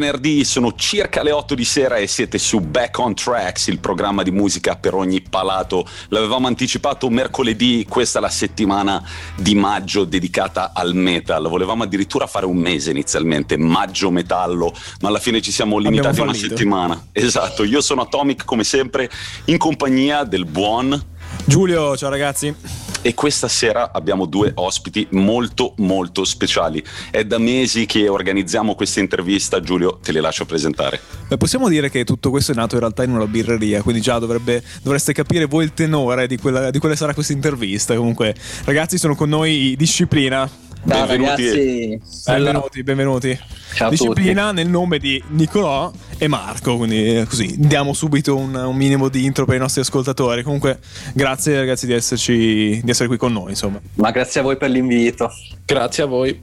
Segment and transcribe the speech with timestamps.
[0.00, 4.22] Venerdì, sono circa le 8 di sera e siete su Back on Tracks, il programma
[4.22, 5.86] di musica per ogni palato.
[6.08, 11.48] L'avevamo anticipato mercoledì, questa è la settimana di maggio dedicata al metal.
[11.48, 14.72] Volevamo addirittura fare un mese inizialmente, maggio metallo,
[15.02, 17.08] ma alla fine ci siamo limitati a una settimana.
[17.12, 19.10] Esatto, io sono Atomic come sempre
[19.44, 22.54] in compagnia del buon Giulio, ciao ragazzi
[23.02, 26.82] e questa sera abbiamo due ospiti molto molto speciali.
[27.10, 31.00] È da mesi che organizziamo questa intervista, Giulio, te le lascio presentare.
[31.28, 34.18] Beh, possiamo dire che tutto questo è nato in realtà in una birreria, quindi già
[34.18, 37.94] dovrebbe, dovreste capire voi il tenore di quella, di quella sarà questa intervista.
[37.94, 40.68] Comunque, ragazzi, sono con noi Disciplina.
[40.88, 41.48] Ciao benvenuti.
[41.48, 42.00] ragazzi.
[42.24, 43.38] Benvenuti, benvenuti.
[43.74, 48.74] Ciao Disciplina nel nome di Nicolò e Marco, quindi eh, così diamo subito un, un,
[48.74, 50.42] minimo di intro per i nostri ascoltatori.
[50.42, 50.78] Comunque,
[51.12, 53.50] grazie ragazzi di, esserci, di essere qui con noi.
[53.50, 53.80] Insomma.
[53.94, 55.30] Ma grazie a voi per l'invito.
[55.66, 56.40] Grazie a voi.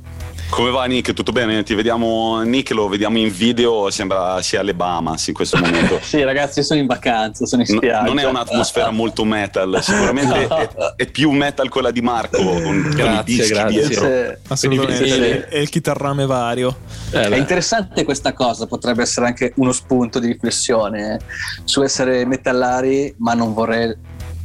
[0.50, 1.14] Come va Nick?
[1.14, 1.62] Tutto bene?
[1.64, 6.00] Ti vediamo Nick, lo vediamo in video, sembra sia alle Bahamas in questo momento.
[6.04, 8.02] sì ragazzi, sono in vacanza, sono in spiaggia.
[8.02, 12.92] No, non è un'atmosfera molto metal, sicuramente è, è, più metal quella di Marco con,
[12.96, 13.88] grazie, con grazie.
[13.88, 14.38] dietro.
[14.48, 16.76] Assolutamente, e il chitarrame vario.
[17.12, 21.20] Eh, è interessante questa cosa, potrebbe essere anche uno spunto di riflessione
[21.66, 23.96] su essere metallari ma non vorrei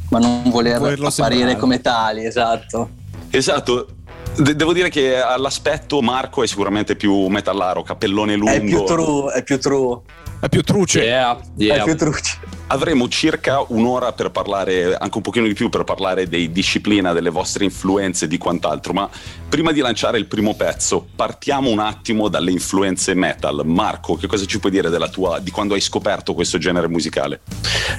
[0.09, 1.59] ma non voler Volerlo apparire sembrare.
[1.59, 2.89] come tali, esatto.
[3.31, 3.87] Esatto,
[4.35, 8.51] De- devo dire che all'aspetto Marco è sicuramente più metallaro, cappellone lungo.
[8.51, 9.99] È più true, è più true.
[10.39, 11.01] È più truce.
[11.01, 11.75] Yeah, yeah.
[11.75, 12.37] È più truce.
[12.67, 17.29] Avremo circa un'ora per parlare, anche un pochino di più, per parlare dei disciplina, delle
[17.29, 18.91] vostre influenze e di quant'altro.
[18.91, 19.09] Ma
[19.47, 23.61] prima di lanciare il primo pezzo, partiamo un attimo dalle influenze metal.
[23.63, 27.41] Marco, che cosa ci puoi dire della tua, di quando hai scoperto questo genere musicale?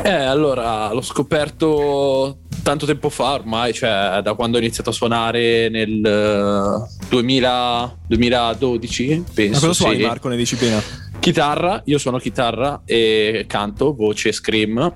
[0.02, 5.68] Eh, allora, l'ho scoperto tanto tempo fa ormai, cioè da quando ho iniziato a suonare
[5.68, 9.52] nel 2000, 2012, penso.
[9.52, 10.02] Ma cosa suoni sì.
[10.02, 10.82] Marco nelle disciplina?
[11.20, 14.92] Chitarra, io suono chitarra e canto, voce, scream.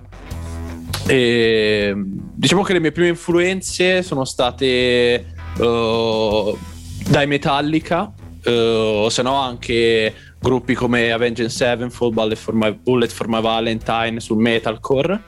[1.07, 5.27] E diciamo che le mie prime influenze sono state
[5.59, 6.59] uh,
[7.07, 8.11] dai Metallica,
[8.45, 14.21] uh, se no anche gruppi come Avenged Sevenfold, Bullet for My, Bullet for My Valentine
[14.21, 15.23] sul metalcore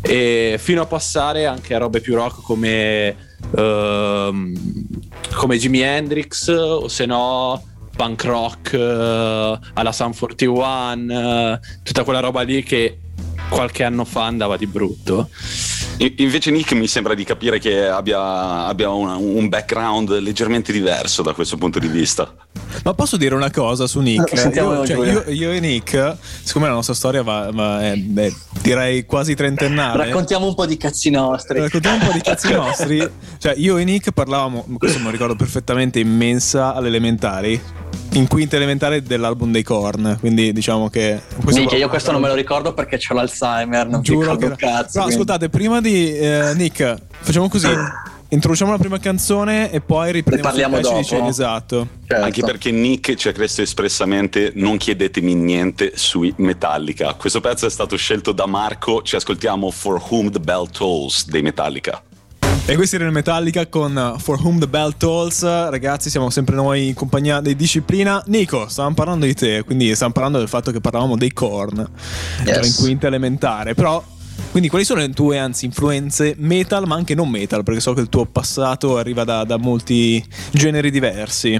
[0.00, 3.16] e fino a passare anche a robe più rock come,
[3.50, 4.52] uh,
[5.34, 7.62] come Jimi Hendrix o se no
[7.96, 12.98] punk rock uh, alla Sun 41 uh, tutta quella roba lì che
[13.48, 15.28] qualche anno fa andava di brutto
[15.98, 21.32] Invece Nick mi sembra di capire che abbia, abbia una, un background leggermente diverso da
[21.32, 22.32] questo punto di vista.
[22.84, 24.32] Ma posso dire una cosa su Nick?
[24.54, 28.32] Io, cioè, io, io, e Nick, siccome la nostra storia va, va è, beh,
[28.62, 30.04] direi quasi trentennale.
[30.04, 31.58] Raccontiamo un po' di cazzi nostri.
[31.58, 33.10] Raccontiamo un po' di cazzi nostri.
[33.38, 37.60] cioè, io e Nick parlavamo, questo me lo ricordo perfettamente, in mensa alle elementari
[38.12, 40.16] in quinta elementare dell'album dei Korn.
[40.20, 41.20] Quindi diciamo che.
[41.44, 43.88] Minchia, io questo non me lo ricordo perché ho l'Alzheimer.
[43.88, 44.66] Non Giuro ricordo che...
[44.66, 44.98] cazzo.
[44.98, 45.12] No, quindi.
[45.14, 47.68] ascoltate, prima di eh, Nick, facciamo così.
[48.30, 50.98] Introduciamo la prima canzone e poi riprendiamo ne parliamo dopo.
[50.98, 51.88] Dice, esatto.
[52.06, 52.24] Certo.
[52.24, 57.14] Anche perché Nick ci ha chiesto espressamente non chiedetemi niente sui Metallica.
[57.14, 61.40] Questo pezzo è stato scelto da Marco, ci ascoltiamo For Whom the Bell Tolls dei
[61.40, 62.02] Metallica.
[62.70, 65.42] E questi erano Metallica con For Whom the Bell Tolls.
[65.42, 68.22] Ragazzi, siamo sempre noi in compagnia di Disciplina.
[68.26, 71.88] Nico, stavamo parlando di te, quindi stavamo parlando del fatto che parlavamo dei Korn.
[72.44, 72.66] Yes.
[72.66, 73.72] in quinta elementare.
[73.72, 74.04] Però,
[74.50, 77.62] quindi quali sono le tue, anzi, influenze metal, ma anche non metal?
[77.62, 81.58] Perché so che il tuo passato arriva da, da molti generi diversi.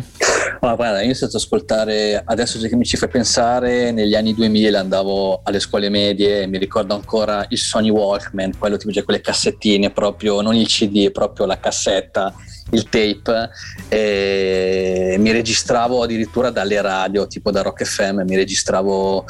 [0.61, 4.35] Ma guarda, io ho iniziato ad ascoltare, adesso che mi ci fai pensare, negli anni
[4.35, 9.05] 2000 andavo alle scuole medie e mi ricordo ancora il Sony Walkman, quello tipo cioè
[9.05, 12.35] quelle cassettine, proprio non il CD, proprio la cassetta,
[12.71, 13.51] il tape,
[13.89, 19.25] e mi registravo addirittura dalle radio, tipo da Rock FM, mi registravo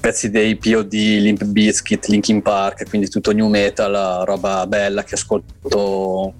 [0.00, 6.34] pezzi dei POD, Limp Bizkit, Linkin Park, quindi tutto new metal, roba bella che ascolto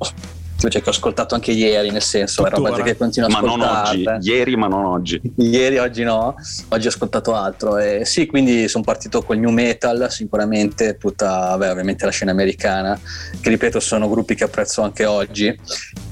[0.59, 2.69] cioè che ho ascoltato anche ieri, nel senso, Tuttora.
[2.69, 3.99] è roba che continuo a ma ascoltare.
[3.99, 5.21] Ma non oggi, ieri ma non oggi.
[5.37, 6.35] ieri, oggi no,
[6.69, 7.79] oggi ho ascoltato altro.
[7.79, 12.99] E sì, quindi sono partito col new metal, sicuramente tutta, vabbè, ovviamente la scena americana,
[13.41, 15.55] che ripeto sono gruppi che apprezzo anche oggi.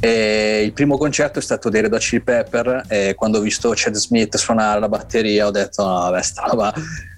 [0.00, 3.73] E il primo concerto è stato dei Red Hot Chili Pepper e quando ho visto
[3.75, 6.75] Chad Smith suonare la batteria ho detto no, vabbè, sta roba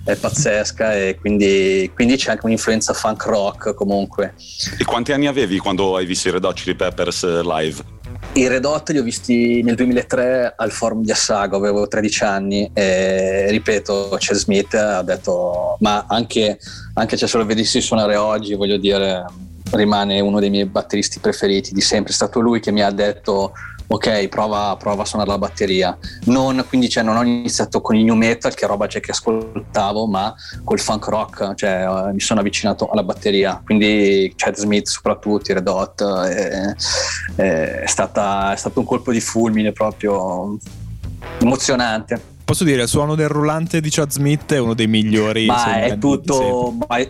[0.06, 4.34] è pazzesca e quindi, quindi, c'è anche un'influenza funk rock comunque.
[4.78, 7.82] E quanti anni avevi quando hai visto i Red Hot Chili Peppers eh, live?
[8.34, 12.70] I Red Hot li ho visti nel 2003 al forum di Assago, avevo 13 anni
[12.72, 16.58] e ripeto, c'è Smith ha detto ma anche,
[16.94, 19.24] anche se lo vedessi suonare oggi, voglio dire,
[19.72, 23.52] rimane uno dei miei batteristi preferiti di sempre, è stato lui che mi ha detto
[23.86, 25.96] ok, prova, prova, a suonare la batteria.
[26.24, 30.06] Non, quindi cioè, non ho iniziato con il new metal, che roba già che ascoltavo,
[30.06, 30.34] ma
[30.64, 33.60] col funk rock, cioè uh, mi sono avvicinato alla batteria.
[33.64, 36.74] Quindi Chad Smith soprattutto, i Red Hot, è,
[37.36, 40.56] è, stata, è stato un colpo di fulmine proprio
[41.40, 42.34] emozionante.
[42.46, 45.46] Posso dire, il suono del rullante di Chad Smith è uno dei migliori.
[45.46, 46.76] Ma è tutto.
[46.86, 47.04] Ma,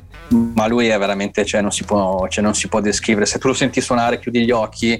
[0.54, 1.44] ma, lui è veramente.
[1.44, 3.26] Cioè non, può, cioè non, si può, descrivere.
[3.26, 4.98] Se tu lo senti suonare, chiudi gli occhi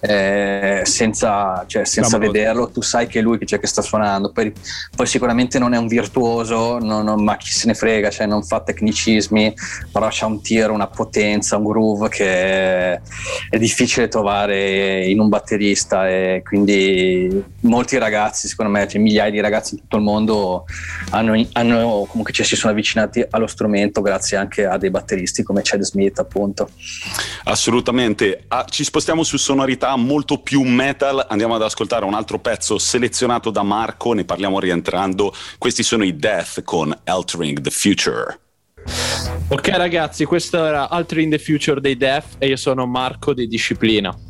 [0.00, 4.30] eh, senza, cioè, senza vederlo, tu sai che è lui che, che sta suonando.
[4.32, 4.52] Poi,
[4.94, 8.42] poi, sicuramente non è un virtuoso, non, non, ma chi se ne frega, cioè, non
[8.42, 9.54] fa tecnicismi,
[9.90, 13.00] però c'ha un tiro, una potenza, un groove che è,
[13.50, 16.08] è difficile trovare in un batterista.
[16.08, 20.66] E quindi molti ragazzi, secondo me, cioè, migliaia di ragazzi in tutto il mondo
[21.10, 25.60] hanno, hanno comunque cioè, si sono avvicinati allo strumento grazie anche a dei batteristi come
[25.62, 26.70] Chad Smith, appunto.
[27.44, 28.44] Assolutamente.
[28.48, 31.24] Ah, ci spostiamo su sonorità molto più metal.
[31.28, 35.32] Andiamo ad ascoltare un altro pezzo selezionato da Marco, ne parliamo rientrando.
[35.58, 38.40] Questi sono i Death con Altering the Future.
[39.48, 44.25] Ok ragazzi, questo era Altering the Future dei Death e io sono Marco di Disciplina.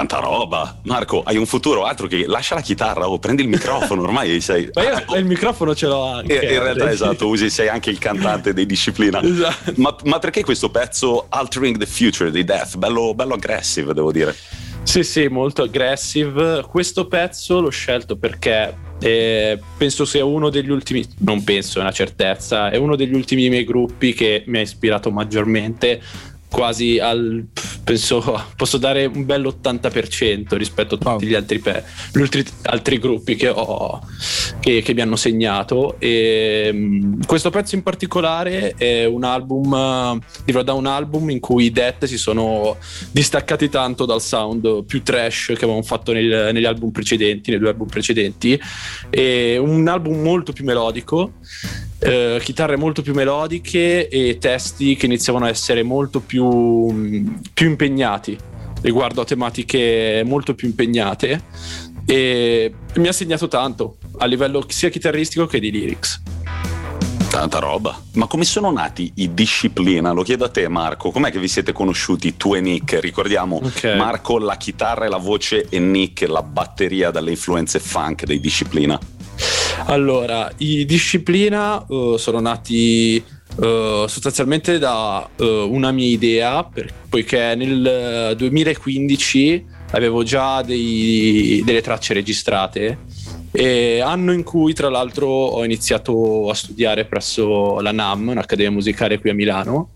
[0.00, 4.00] Tanta roba, Marco, hai un futuro altro che lascia la chitarra o prendi il microfono,
[4.00, 4.70] ormai sei...
[4.72, 6.36] Ma io il microfono ce l'ho anche.
[6.36, 9.20] In realtà esatto, usi, sei anche il cantante dei Disciplina.
[9.30, 9.74] Esatto.
[9.76, 12.76] Ma, ma, perché questo pezzo Altering the Future di Death?
[12.78, 14.34] Bello, bello aggressive, devo dire.
[14.84, 16.64] Sì, sì, molto aggressive.
[16.66, 21.92] Questo pezzo l'ho scelto perché eh, penso sia uno degli ultimi, non penso, è una
[21.92, 26.00] certezza, è uno degli ultimi miei gruppi che mi ha ispirato maggiormente
[26.50, 27.46] quasi al
[27.82, 31.18] penso posso dare un bel 80% rispetto a tutti wow.
[31.18, 31.82] gli, altri, pe-
[32.14, 34.00] altri, altri, gruppi che ho
[34.60, 35.96] che, che mi hanno segnato.
[35.98, 41.64] E um, questo pezzo in particolare è un album uh, da un album in cui
[41.64, 42.76] i Death si sono
[43.10, 47.70] distaccati tanto dal sound più trash che avevamo fatto nel, negli album precedenti nei due
[47.70, 48.60] album precedenti.
[49.08, 51.32] È un album molto più melodico
[52.00, 58.38] eh, chitarre molto più melodiche e testi che iniziavano a essere molto più, più impegnati
[58.82, 61.42] riguardo a tematiche molto più impegnate
[62.06, 66.22] e mi ha segnato tanto a livello sia chitarristico che di lyrics.
[67.28, 67.96] Tanta roba.
[68.14, 70.10] Ma come sono nati i Disciplina?
[70.10, 71.12] Lo chiedo a te, Marco.
[71.12, 72.98] Com'è che vi siete conosciuti tu e Nick?
[72.98, 73.96] Ricordiamo okay.
[73.96, 78.98] Marco la chitarra e la voce e Nick la batteria dalle influenze funk dei Disciplina.
[79.86, 83.22] Allora, i Disciplina uh, sono nati
[83.56, 91.80] uh, sostanzialmente da uh, una mia idea, per, poiché nel 2015 avevo già dei, delle
[91.80, 92.98] tracce registrate.
[93.52, 99.18] E anno in cui tra l'altro ho iniziato a studiare presso la NAM, un'accademia musicale
[99.18, 99.94] qui a Milano.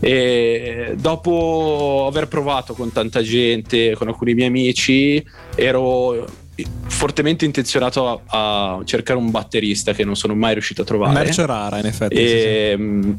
[0.00, 5.22] E dopo aver provato con tanta gente, con alcuni miei amici,
[5.54, 6.42] ero
[6.86, 11.12] fortemente intenzionato a, a, cercare un batterista che non sono mai riuscito a trovare.
[11.12, 12.14] Merce rara, in effetti.
[12.14, 12.82] E, sì, sì.
[12.82, 13.12] Mm,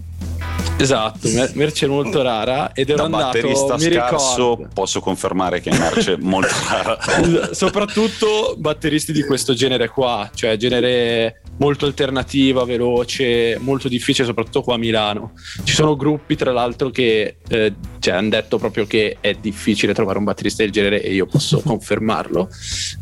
[0.77, 2.71] esatto, merce molto rara.
[2.73, 3.23] Ed ero da andato.
[3.25, 4.69] Batterista mi scarso, ricordo.
[4.73, 7.53] posso confermare che è merce molto rara.
[7.53, 14.75] Soprattutto batteristi di questo genere qua, cioè genere molto alternativa, veloce, molto difficile, soprattutto qua
[14.75, 15.33] a Milano.
[15.63, 20.17] Ci sono gruppi, tra l'altro, che eh, cioè, hanno detto proprio che è difficile trovare
[20.17, 22.49] un batterista del genere e io posso confermarlo.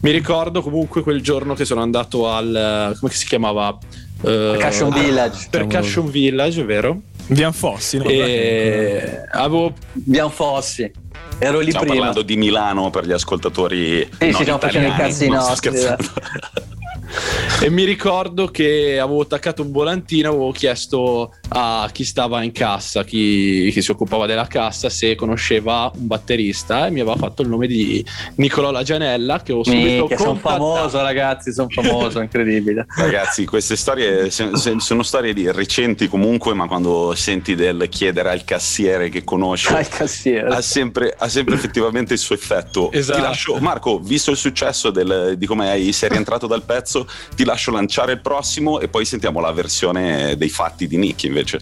[0.01, 3.77] Mi ricordo comunque quel giorno che sono andato al come si chiamava?
[4.21, 5.47] Uh, Percussion Village.
[5.49, 7.01] Percussion Village, vero?
[7.27, 8.05] Vian Fossi, no?
[8.05, 9.23] E...
[9.31, 9.73] Avevo...
[9.93, 10.91] Vian Fossi.
[11.39, 12.05] Ero lì stiamo prima.
[12.05, 14.07] parlando di Milano per gli ascoltatori.
[14.19, 15.71] Sì, sì, stiamo facendo i cazzi nostri.
[17.61, 23.03] e mi ricordo che avevo attaccato un volantino, avevo chiesto a chi stava in cassa,
[23.03, 27.49] chi, chi, si occupava della cassa, se conosceva un batterista e mi aveva fatto il
[27.49, 28.05] nome di
[28.35, 32.85] Nicolò Lagianella che ho subito Che sono famoso ragazzi, sono famoso, incredibile.
[32.97, 39.09] Ragazzi, queste storie sono storie di recenti comunque, ma quando senti del chiedere al cassiere
[39.09, 42.91] che conosce, ha sempre, ha sempre effettivamente il suo effetto.
[42.91, 43.19] Esatto.
[43.19, 47.02] Ti lascio, Marco, visto il successo del, di come sei rientrato dal pezzo,
[47.35, 51.59] ti lascio lanciare il prossimo e poi sentiamo la versione dei fatti di Nick invece.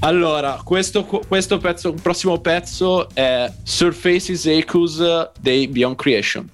[0.00, 6.50] Allora, questo, questo pezzo, il prossimo pezzo è Surfaces Echoes dei Beyond Creation.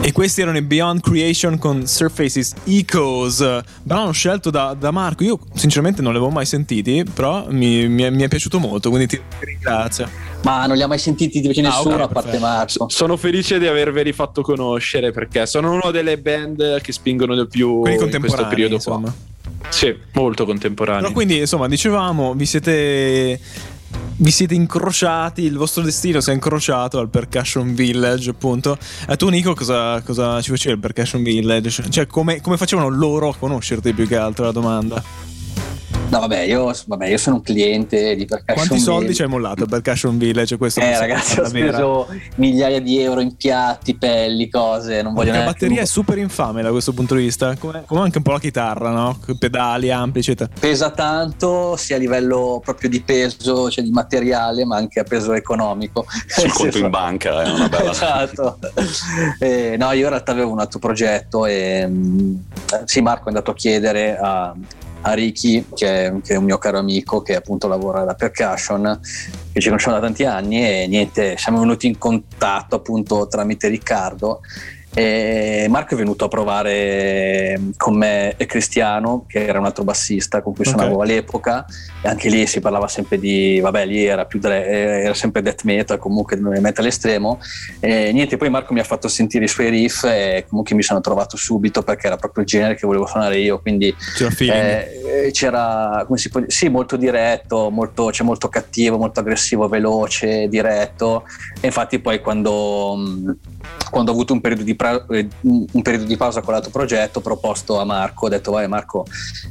[0.00, 5.24] E questi erano i Beyond Creation con Surfaces Echoes, brano scelto da, da, Marco.
[5.24, 8.90] Io sinceramente non li avevo mai sentiti, però mi, mi, è, mi è, piaciuto molto,
[8.90, 10.23] quindi ti ringrazio.
[10.44, 12.88] Ma non li ha mai sentiti di nessuno ah, okay, a parte Marco.
[12.88, 17.84] Sono felice di averveli fatto conoscere perché sono una delle band che spingono di più
[17.84, 19.10] in questo periodo insomma.
[19.10, 19.70] qua.
[19.70, 21.02] Sì, molto contemporanei.
[21.02, 23.40] Però quindi, insomma, dicevamo, vi siete
[24.16, 28.78] vi siete incrociati, il vostro destino si è incrociato al Percussion Village, appunto.
[29.08, 31.88] E tu, Nico, cosa, cosa ci facevi al Percussion Village?
[31.88, 35.02] Cioè, come, come facevano loro a conoscerti più che altro la domanda?
[36.08, 39.66] No, vabbè io, vabbè, io, sono un cliente di Percussion Quanti soldi ci hai mollato
[39.66, 40.56] per Percussion Village?
[40.56, 42.20] Questo eh, ragazzi, ho speso vera.
[42.36, 45.02] migliaia di euro in piatti, pelli, cose.
[45.02, 48.18] Non voglio La batteria è super infame da questo punto di vista, come, come anche
[48.18, 49.18] un po' la chitarra, no?
[49.38, 50.50] Pedali ampi, eccetera.
[50.58, 55.32] Pesa tanto, sia a livello proprio di peso, cioè di materiale, ma anche a peso
[55.32, 56.06] economico.
[56.26, 57.90] Sul conto in banca è una bella.
[57.90, 58.58] esatto.
[59.38, 62.34] Eh, no, io in realtà avevo un altro progetto e mm,
[62.84, 64.54] sì, Marco è andato a chiedere a
[65.06, 68.98] a Ricky, che è, che è, un mio caro amico che appunto lavora alla Percussion,
[69.52, 74.40] che ci conosciamo da tanti anni e niente, siamo venuti in contatto appunto tramite Riccardo
[74.94, 80.40] e Marco è venuto a provare con me e Cristiano, che era un altro bassista
[80.40, 81.08] con cui suonavo okay.
[81.08, 81.66] all'epoca,
[82.00, 85.98] e anche lì si parlava sempre di, vabbè, lì era, più era sempre death metal,
[85.98, 87.40] comunque metal estremo.
[87.80, 91.00] E niente, poi Marco mi ha fatto sentire i suoi riff e comunque mi sono
[91.00, 93.60] trovato subito perché era proprio il genere che volevo suonare io.
[93.60, 98.96] Quindi c'era, eh, c'era come si può dire, sì, molto diretto, molto, cioè molto cattivo,
[98.96, 101.24] molto aggressivo, veloce, diretto.
[101.60, 102.96] E infatti, poi quando,
[103.90, 104.76] quando ho avuto un periodo di
[105.10, 108.68] eh, un periodo di pausa con l'altro progetto, ho proposto a Marco, ho detto vai
[108.68, 109.06] Marco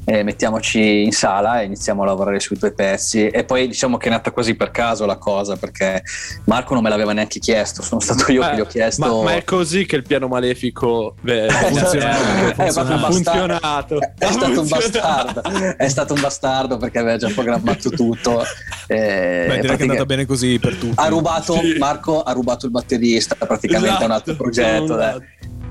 [0.05, 4.07] eh, mettiamoci in sala e iniziamo a lavorare sui tuoi pezzi e poi diciamo che
[4.07, 6.03] è nata quasi per caso la cosa perché
[6.45, 9.17] Marco non me l'aveva neanche chiesto, sono stato io eh, che gli ho chiesto...
[9.17, 12.71] Ma, ma, è così che il piano malefico beh, funzionato, è,
[13.11, 13.99] funzionato.
[13.99, 15.41] È, è stato un bastardo,
[15.77, 18.43] è stato un bastardo perché aveva già programmato tutto.
[18.85, 20.93] Eh, Beh, direi che è andata bene così per tutti.
[20.95, 21.77] Ha rubato, sì.
[21.77, 25.21] Marco ha rubato il batterista praticamente esatto, un altro progetto.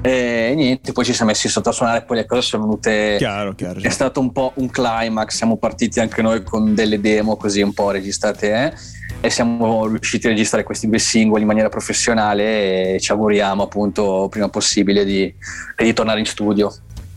[0.05, 3.15] E niente, poi ci siamo messi sotto a suonare, poi le cose sono venute.
[3.19, 3.81] Chiaro, chiaro.
[3.81, 5.37] È stato un po' un climax.
[5.37, 8.53] Siamo partiti anche noi con delle demo così un po' registrate.
[8.53, 8.73] Eh?
[9.21, 12.95] E siamo riusciti a registrare questi due singoli in maniera professionale.
[12.95, 15.33] E ci auguriamo appunto prima possibile di,
[15.77, 16.75] di tornare in studio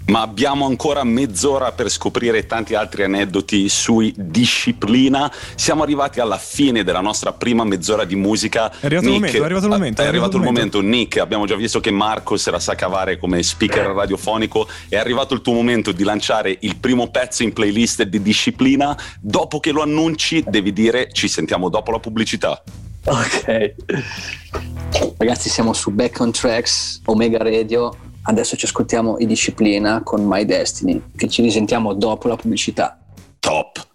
[0.07, 5.31] ma abbiamo ancora mezz'ora per scoprire tanti altri aneddoti sui disciplina.
[5.55, 8.71] Siamo arrivati alla fine della nostra prima mezz'ora di musica.
[8.79, 10.01] È arrivato Nick, il momento, è arrivato il momento.
[10.01, 10.77] È, arrivato il momento.
[10.77, 10.97] momento.
[10.97, 14.67] Nick, abbiamo già visto che Marco se la sa cavare come speaker radiofonico.
[14.88, 18.95] È arrivato il tuo momento di lanciare il primo pezzo in playlist di disciplina.
[19.19, 22.62] Dopo che lo annunci, devi dire ci sentiamo dopo la pubblicità.
[23.05, 23.74] Ok.
[25.17, 30.46] Ragazzi, siamo su Back on Tracks, Omega Radio Adesso ci ascoltiamo i Disciplina con My
[30.46, 32.98] Destiny, che ci risentiamo dopo la pubblicità.
[33.39, 33.95] Top!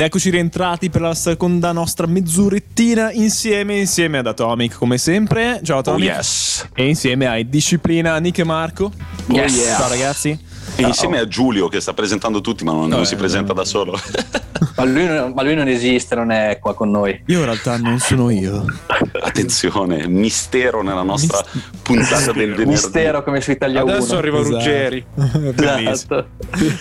[0.00, 5.60] Ed eccoci rientrati per la seconda nostra mezzurettina insieme, insieme ad Atomic come sempre.
[5.62, 6.08] Ciao Atomic.
[6.08, 6.68] Oh yes.
[6.74, 8.90] E insieme ai Disciplina Nick e Marco.
[9.26, 9.62] Yes.
[9.76, 10.38] Ciao ragazzi.
[10.76, 13.64] E insieme a Giulio che sta presentando tutti ma non, no, non si presenta da
[13.64, 13.98] solo.
[14.76, 17.22] ma, lui, ma, lui, non esiste, non è qua con noi.
[17.26, 18.64] Io in realtà non sono io.
[19.20, 22.66] Attenzione, mistero nella nostra Mist- puntata del venerdì.
[22.66, 24.18] Mistero come su Italia Adesso 1.
[24.18, 24.54] arriva esatto.
[24.54, 25.06] Ruggeri.
[25.88, 26.28] esatto.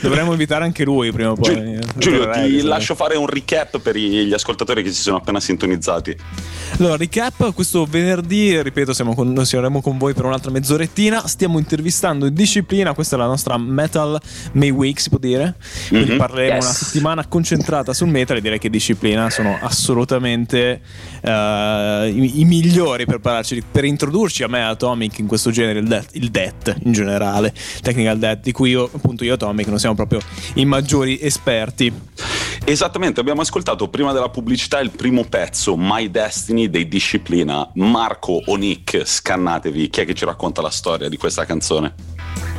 [0.02, 1.54] Dovremmo invitare anche lui prima o poi.
[1.54, 6.18] Giulio, Giulio ti lascio fare un recap per gli ascoltatori che si sono appena sintonizzati.
[6.78, 11.28] Allora, recap, questo venerdì, ripeto, siamo con, noi saremo con voi per un'altra mezzorettina.
[11.28, 14.20] Stiamo intervistando in disciplina, questa è la nostra Metal
[14.54, 15.56] May Week, si può dire.
[15.88, 16.18] Quindi mm-hmm.
[16.18, 16.64] parleremo yes.
[16.64, 20.82] una settimana concentrata sul metal e direi che disciplina sono assolutamente
[21.22, 25.88] uh, i, i, migliori per parlarci, per introdurci a me Atomic in questo genere, il
[25.88, 29.80] death, il death in generale, technical death, di cui io, appunto io e Atomic non
[29.80, 30.20] siamo proprio
[30.56, 31.92] i maggiori esperti.
[32.66, 37.70] Esattamente, abbiamo ascoltato prima della pubblicità il primo pezzo, My Destiny dei Disciplina.
[37.76, 41.94] Marco o Nick, scannatevi, chi è che ci racconta la storia di questa canzone?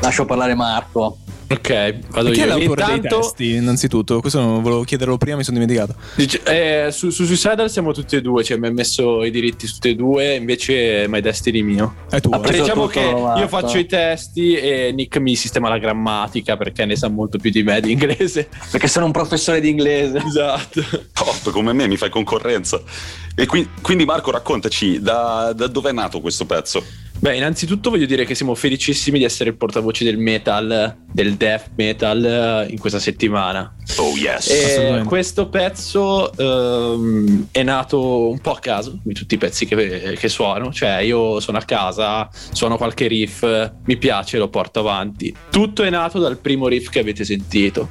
[0.01, 1.19] Lascio parlare Marco.
[1.51, 2.41] Ok, vado Chi io.
[2.41, 3.01] Chi è l'autore Intanto...
[3.01, 4.21] dei testi, innanzitutto?
[4.21, 5.99] Questo volevo chiederlo prima, mi sono dimenticato.
[6.15, 9.67] Dice, eh, su, su Suicidal siamo tutti e due, cioè mi ha messo i diritti
[9.67, 11.95] su tutti e due, invece My Destiny mio.
[12.09, 12.31] È tu.
[12.33, 12.51] Eh.
[12.53, 17.09] Diciamo che io faccio i testi e Nick mi sistema la grammatica perché ne sa
[17.09, 18.49] molto più di me di inglese.
[18.71, 20.23] Perché sono un professore di inglese.
[20.25, 20.83] Esatto.
[21.13, 22.81] Top, come me mi fai concorrenza.
[23.35, 27.09] E qui, quindi Marco raccontaci da, da dove è nato questo pezzo?
[27.21, 31.73] Beh, innanzitutto voglio dire che siamo felicissimi di essere il portavoce del metal, del death
[31.77, 33.77] metal eh, in questa settimana.
[33.99, 34.49] Oh yes.
[34.49, 40.17] E questo pezzo um, è nato un po' a caso, come tutti i pezzi che,
[40.19, 40.73] che, suono.
[40.73, 43.45] Cioè, io sono a casa, suono qualche riff,
[43.85, 45.35] mi piace, lo porto avanti.
[45.51, 47.91] Tutto è nato dal primo riff che avete sentito.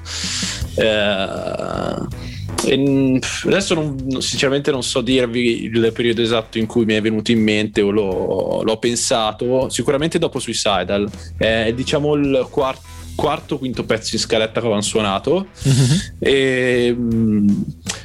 [2.66, 7.32] Eh, adesso non, sinceramente non so dirvi il periodo esatto in cui mi è venuto
[7.32, 13.84] in mente o l'ho, l'ho pensato, sicuramente dopo Suicidal, è diciamo il quarto quarto quinto
[13.84, 15.48] pezzo in scaletta che avevano suonato.
[15.68, 15.98] Mm-hmm.
[16.20, 16.96] e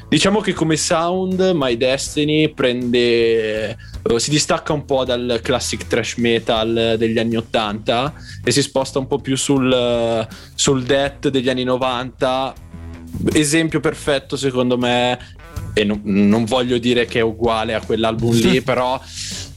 [0.09, 6.17] diciamo che come sound My Destiny prende uh, si distacca un po' dal classic trash
[6.17, 11.49] metal degli anni 80 e si sposta un po' più sul, uh, sul death degli
[11.49, 12.55] anni 90
[13.33, 15.18] esempio perfetto secondo me
[15.75, 19.00] e no, non voglio dire che è uguale a quell'album lì però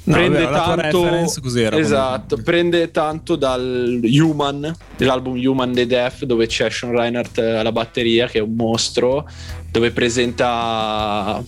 [0.08, 2.44] No, prende vabbè, tanto esatto, come...
[2.44, 8.38] prende tanto dal Human, dell'album Human the Death dove c'è Sean Reinhardt alla batteria che
[8.38, 9.28] è un mostro
[9.70, 11.44] dove presenta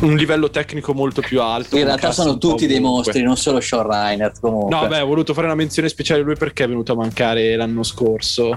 [0.00, 1.78] un livello tecnico molto più alto.
[1.78, 4.74] In realtà sono tutti dei mostri, non solo Sean Reinhardt comunque.
[4.74, 7.54] No, beh, ho voluto fare una menzione speciale a lui perché è venuto a mancare
[7.54, 8.56] l'anno scorso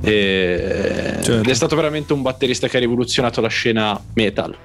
[0.00, 1.18] e...
[1.20, 1.38] certo.
[1.40, 4.56] ed è stato veramente un batterista che ha rivoluzionato la scena metal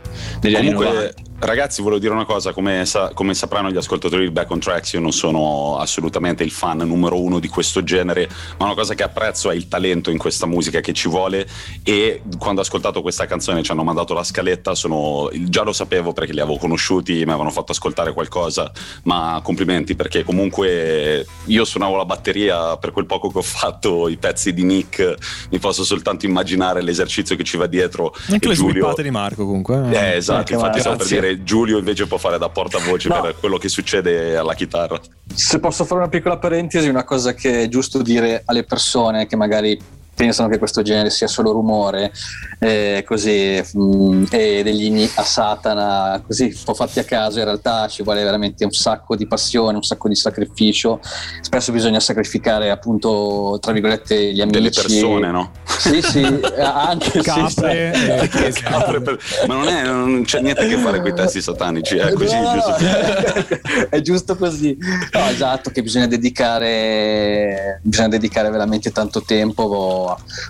[0.42, 1.32] negli comunque, anni 90.
[1.44, 4.94] Ragazzi, volevo dire una cosa, come, sa- come, sapranno gli ascoltatori di Back on Tracks,
[4.94, 9.04] io non sono assolutamente il fan numero uno di questo genere, ma una cosa che
[9.04, 11.46] apprezzo è il talento in questa musica che ci vuole
[11.84, 16.14] e quando ho ascoltato questa canzone ci hanno mandato la scaletta, sono, già lo sapevo
[16.14, 18.72] perché li avevo conosciuti, mi avevano fatto ascoltare qualcosa,
[19.04, 24.16] ma complimenti perché comunque io suonavo la batteria per quel poco che ho fatto i
[24.16, 25.16] pezzi di Nick,
[25.50, 28.16] mi posso soltanto immaginare l'esercizio che ci va dietro.
[28.30, 28.94] Anche le Giulio...
[28.96, 29.90] di Marco comunque.
[29.92, 33.22] Eh, eh esatto, infatti stavo per dire Giulio invece può fare da portavoce no.
[33.22, 35.00] per quello che succede alla chitarra.
[35.34, 39.36] Se posso fare una piccola parentesi, una cosa che è giusto dire alle persone che
[39.36, 39.80] magari
[40.16, 42.12] pensano che questo genere sia solo rumore
[42.60, 47.40] eh, così mh, mm, e degli inni a Satana così un po' fatti a caso
[47.40, 51.00] in realtà ci vuole veramente un sacco di passione un sacco di sacrificio.
[51.42, 54.58] Spesso bisogna sacrificare appunto tra virgolette gli amici.
[54.58, 55.52] delle persone no?
[55.66, 56.24] sì sì
[56.60, 58.62] anche capre, sì, sì.
[58.64, 59.20] capre per...
[59.48, 62.40] ma non, è, non, c'è niente a che fare con i testi satanici è così
[62.40, 62.72] no, giusto.
[63.90, 64.78] È giusto così.
[65.12, 70.03] No esatto che bisogna dedicare bisogna dedicare veramente tanto tempo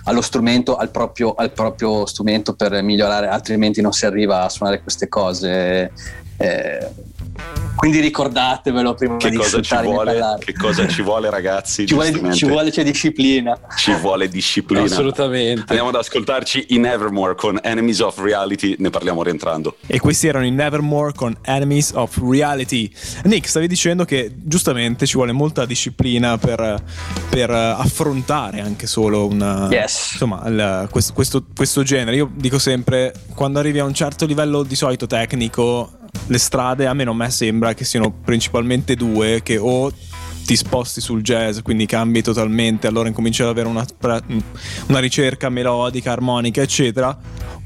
[0.04, 4.82] allo strumento, al proprio, al proprio, strumento per migliorare, altrimenti non si arriva a suonare
[4.82, 5.92] queste cose.
[6.36, 6.90] Eh,
[7.76, 11.86] quindi ricordatevelo prima che di cosa ci vuole, Che cosa ci vuole, ragazzi?
[11.86, 13.58] Ci vuole, ci vuole c'è disciplina.
[13.76, 14.84] Ci vuole disciplina.
[14.84, 15.64] Assolutamente.
[15.66, 19.76] Andiamo ad ascoltarci in Evermore con Enemies of Reality, ne parliamo rientrando.
[19.86, 22.90] E questi erano in Evermore con Enemies of Reality.
[23.24, 26.82] Nick, stavi dicendo che giustamente ci vuole molta disciplina per,
[27.28, 29.26] per affrontare anche solo
[29.70, 30.12] yes.
[30.12, 32.16] insomma, il, questo, questo, questo genere.
[32.16, 36.94] Io dico sempre, quando arrivi a un certo livello di solito tecnico, le strade a
[36.94, 39.92] me non me sembra che siano principalmente due che o
[40.44, 43.84] ti sposti sul jazz, quindi cambi totalmente, allora incominci ad avere una,
[44.88, 47.16] una ricerca melodica, armonica, eccetera,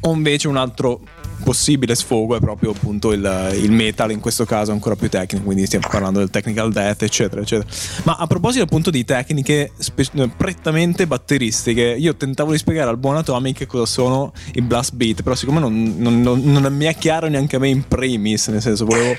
[0.01, 1.01] o invece un altro
[1.43, 5.67] possibile sfogo è proprio appunto il, il, metal, in questo caso ancora più tecnico, quindi
[5.67, 7.69] stiamo parlando del technical death, eccetera, eccetera.
[8.05, 13.17] Ma a proposito appunto di tecniche spe- prettamente batteristiche, io tentavo di spiegare al buon
[13.17, 17.29] Atomic cosa sono i blast beat, però siccome non, non, non, non mi è chiaro
[17.29, 19.17] neanche a me in primis, nel senso volevo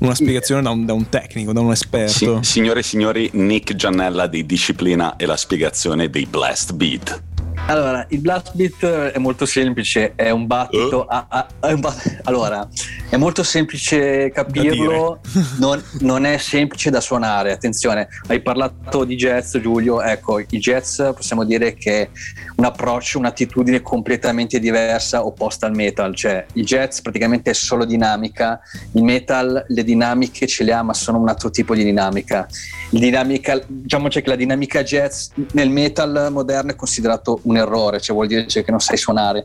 [0.00, 2.12] una spiegazione da un, da un, tecnico, da un esperto.
[2.12, 7.33] Sì, signore e signori, Nick Giannella di Disciplina e la spiegazione dei blast beat.
[7.66, 11.00] Allora, il blast beat è molto semplice, è un battito.
[11.00, 11.06] Uh?
[11.08, 12.68] A, a, bat- allora,
[13.08, 15.20] è molto semplice capirlo,
[15.58, 17.52] non, non, è semplice da suonare.
[17.52, 20.02] Attenzione, hai parlato di jazz, Giulio.
[20.02, 22.10] Ecco, il jazz possiamo dire che
[22.56, 26.14] un approccio, un'attitudine completamente diversa, opposta al metal.
[26.14, 28.60] Cioè, il jazz praticamente è solo dinamica,
[28.92, 32.46] il metal le dinamiche ce le ha, ma sono un altro tipo di dinamica.
[32.90, 38.14] Il dinamica, diciamo che la dinamica jazz nel metal moderno è considerato un errore, cioè
[38.14, 39.44] vuol dire che non sai suonare.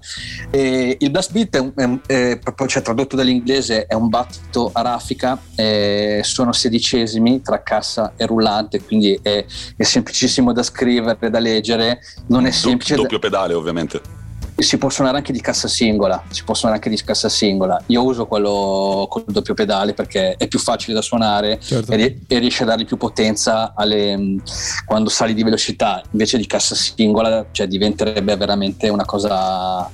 [0.51, 4.81] E il blast beat è, è, è proprio, cioè, tradotto dall'inglese è un battito a
[4.81, 9.43] raffica, eh, sono sedicesimi tra cassa e rullante, quindi è,
[9.75, 12.98] è semplicissimo da scrivere, da leggere, non è semplice.
[13.01, 13.27] Do, doppio da...
[13.27, 14.17] pedale ovviamente
[14.63, 17.81] si può suonare anche di cassa singola, si può suonare anche di cassa singola.
[17.87, 21.91] Io uso quello col doppio pedale perché è più facile da suonare certo.
[21.91, 24.37] e, e, riesce a dargli più potenza alle,
[24.85, 26.01] quando sali di velocità.
[26.11, 29.89] Invece di cassa singola, cioè, diventerebbe veramente una cosa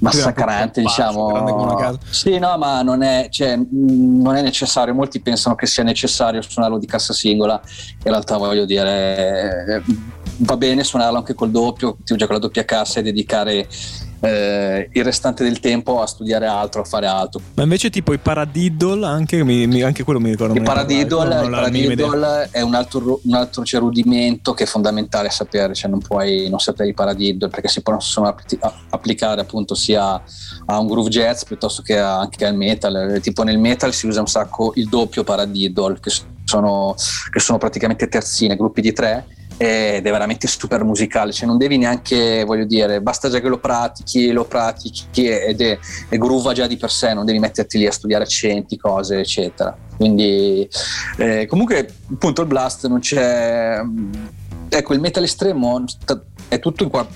[0.00, 1.96] massacrante, diciamo.
[2.10, 4.94] Sì, no, ma non è, cioè, non è necessario.
[4.94, 7.60] Molti pensano che sia necessario suonarlo di cassa singola.
[8.04, 9.82] In realtà voglio dire
[10.38, 13.66] va bene suonarlo anche col doppio, già con la doppia cassa e dedicare
[14.20, 17.40] eh, il restante del tempo a studiare altro, a fare altro.
[17.54, 20.54] Ma invece tipo i paradiddle, anche, mi, anche quello mi ricordo.
[20.54, 25.74] Il paradiddle, il paradiddle è un altro, un altro cioè, rudimento che è fondamentale sapere,
[25.74, 28.34] cioè non puoi non sapere i paradiddle perché si possono
[28.90, 30.20] applicare appunto sia
[30.66, 33.20] a un groove jazz piuttosto che anche al metal.
[33.22, 36.10] Tipo nel metal si usa un sacco il doppio paradiddle che
[36.44, 36.94] sono,
[37.30, 39.26] che sono praticamente terzine, gruppi di tre
[39.58, 43.58] ed è veramente super musicale, cioè non devi neanche, voglio dire, basta già che lo
[43.58, 47.86] pratichi, lo pratichi ed è, è groova già di per sé, non devi metterti lì
[47.86, 49.76] a studiare accenti, cose, eccetera.
[49.96, 50.68] Quindi
[51.16, 53.80] eh, comunque appunto il blast non c'è...
[54.68, 55.82] Ecco, il metal estremo
[56.46, 57.06] è tutto in qua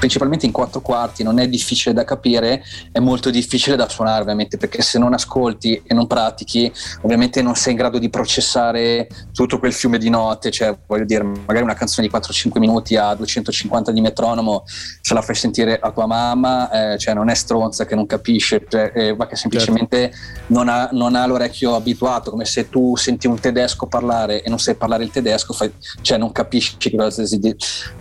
[0.00, 4.56] principalmente in quattro quarti, non è difficile da capire, è molto difficile da suonare ovviamente
[4.56, 9.58] perché se non ascolti e non pratichi ovviamente non sei in grado di processare tutto
[9.58, 13.92] quel fiume di note, cioè voglio dire magari una canzone di 4-5 minuti a 250
[13.92, 17.94] di metronomo se la fai sentire a tua mamma, eh, cioè non è stronza che
[17.94, 20.44] non capisce, cioè, eh, ma che semplicemente certo.
[20.46, 24.58] non, ha, non, ha, l'orecchio abituato, come se tu senti un tedesco parlare e non
[24.58, 27.38] sai parlare il tedesco, fai, cioè non capisci cosa si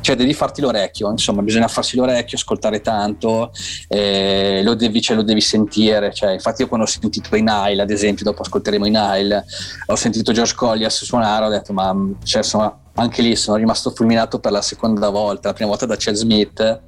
[0.01, 3.51] cioè devi farti l'orecchio, insomma bisogna farsi farsi l'orecchio, ascoltare tanto,
[3.87, 6.13] eh, lo, devi, cioè, lo devi sentire.
[6.13, 9.45] Cioè, infatti, io quando ho sentito i Nile, ad esempio, dopo ascolteremo i Nile,
[9.87, 14.39] ho sentito George Collias suonare, ho detto, ma cioè, insomma, anche lì sono rimasto fulminato
[14.39, 16.81] per la seconda volta, la prima volta da Chad Smith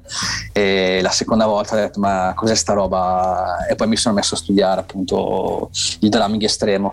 [0.52, 4.34] e la seconda volta ho detto ma cos'è sta roba e poi mi sono messo
[4.34, 6.92] a studiare appunto il drumming estremo.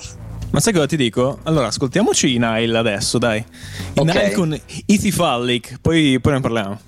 [0.52, 1.40] Ma sai cosa ti dico?
[1.44, 4.06] Allora ascoltiamoci i Nile adesso dai, i okay.
[4.06, 6.80] Nile con Ethy Fallick, poi, poi ne parliamo.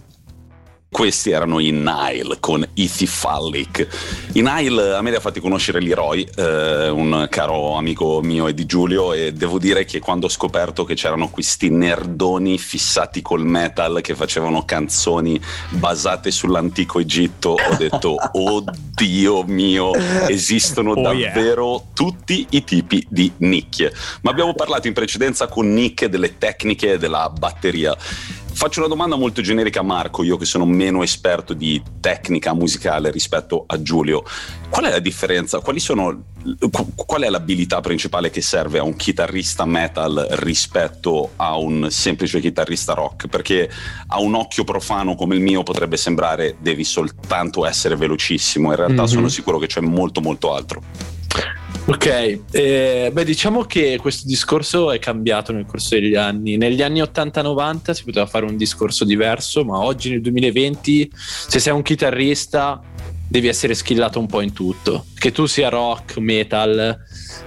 [0.94, 3.88] Questi erano i Nile con Ethy Fallic.
[4.34, 8.54] I Nile a me li ha fatti conoscere Leroy, eh, un caro amico mio e
[8.54, 13.46] di Giulio, e devo dire che quando ho scoperto che c'erano questi nerdoni fissati col
[13.46, 19.94] metal che facevano canzoni basate sull'antico Egitto, ho detto, oddio mio,
[20.28, 21.82] esistono oh davvero yeah.
[21.94, 23.94] tutti i tipi di nicchie.
[24.24, 27.96] Ma abbiamo parlato in precedenza con Nick delle tecniche della batteria
[28.54, 33.10] Faccio una domanda molto generica a Marco, io che sono meno esperto di tecnica musicale
[33.10, 34.24] rispetto a Giulio.
[34.70, 35.62] Qual è la differenza?
[35.78, 36.24] Sono,
[36.96, 42.94] qual è l'abilità principale che serve a un chitarrista metal rispetto a un semplice chitarrista
[42.94, 43.28] rock?
[43.28, 43.70] Perché
[44.08, 49.04] a un occhio profano come il mio potrebbe sembrare devi soltanto essere velocissimo, in realtà
[49.04, 49.12] mm-hmm.
[49.12, 50.84] sono sicuro che c'è molto molto altro.
[51.84, 52.06] Ok,
[52.52, 56.56] eh, beh diciamo che questo discorso è cambiato nel corso degli anni.
[56.56, 61.74] Negli anni 80-90 si poteva fare un discorso diverso, ma oggi nel 2020 se sei
[61.74, 62.80] un chitarrista
[63.32, 65.06] devi essere skillato un po' in tutto.
[65.18, 67.00] Che tu sia rock, metal,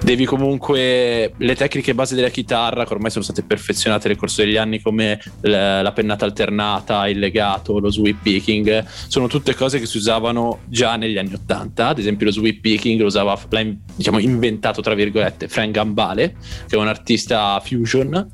[0.03, 4.57] devi comunque le tecniche base della chitarra che ormai sono state perfezionate nel corso degli
[4.57, 9.99] anni come la pennata alternata, il legato, lo sweep picking, sono tutte cose che si
[9.99, 11.87] usavano già negli anni 80.
[11.87, 16.35] Ad esempio lo sweep picking lo usava, l'ha diciamo, inventato tra virgolette Frank Gambale,
[16.67, 18.27] che è un artista fusion.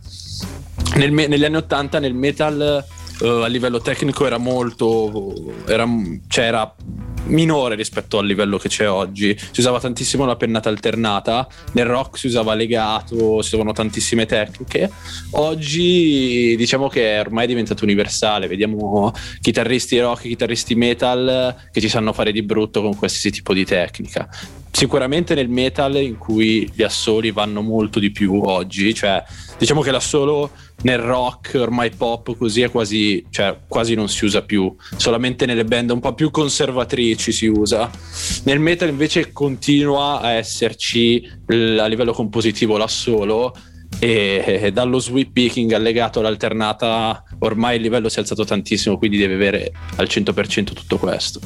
[0.95, 2.85] Nel, negli anni 80 nel metal
[3.21, 5.33] uh, a livello tecnico era molto
[5.67, 5.87] era,
[6.29, 6.45] cioè
[7.27, 9.37] minore rispetto al livello che c'è oggi.
[9.39, 14.91] Si usava tantissimo la pennata alternata, nel rock si usava legato, si usavano tantissime tecniche.
[15.33, 22.13] Oggi diciamo che è ormai diventato universale, vediamo chitarristi rock, chitarristi metal che ci sanno
[22.13, 24.29] fare di brutto con qualsiasi tipo di tecnica.
[24.73, 29.23] Sicuramente nel metal in cui gli assoli vanno molto di più oggi, cioè
[29.59, 30.51] diciamo che l'assolo
[30.83, 35.65] nel rock ormai pop così è quasi, cioè, quasi non si usa più, solamente nelle
[35.65, 37.91] band un po' più conservatrici si usa.
[38.45, 43.55] Nel metal invece continua a esserci a livello compositivo l'assolo
[44.01, 49.35] e dallo sweep picking allegato all'alternata ormai il livello si è alzato tantissimo quindi deve
[49.35, 51.39] avere al 100% tutto questo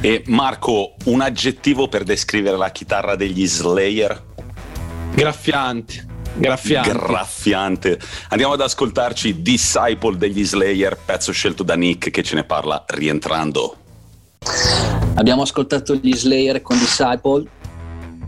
[0.00, 4.24] e Marco un aggettivo per descrivere la chitarra degli Slayer
[5.14, 6.06] graffiante
[6.38, 6.90] Graffiante.
[6.92, 7.98] Graffiante.
[8.28, 13.76] Andiamo ad ascoltarci Disciple degli Slayer, pezzo scelto da Nick che ce ne parla rientrando.
[15.14, 17.44] Abbiamo ascoltato gli Slayer con Disciple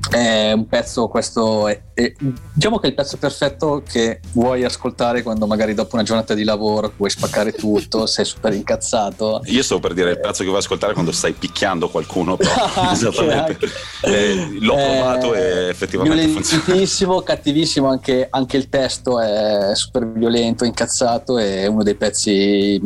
[0.08, 2.12] è un pezzo, questo è, è,
[2.52, 6.44] diciamo che è il pezzo perfetto che vuoi ascoltare quando magari dopo una giornata di
[6.44, 9.42] lavoro vuoi spaccare tutto, sei super incazzato.
[9.44, 12.52] Io stavo per dire il pezzo che vuoi ascoltare quando stai picchiando qualcuno, però
[12.90, 13.58] esattamente.
[14.02, 16.40] Eh, l'ho eh, provato e effettivamente.
[16.40, 22.80] Cattivissimo, cattivissimo anche, anche, il testo è super violento, incazzato, è uno dei pezzi,